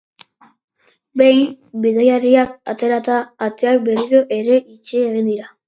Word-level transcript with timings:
Behin 1.21 1.51
bidaiariak 1.83 2.57
aterata, 2.75 3.21
ateak 3.51 3.87
berriro 3.91 4.25
ere 4.41 4.59
itxi 4.77 5.07
egin 5.07 5.33
dira. 5.35 5.51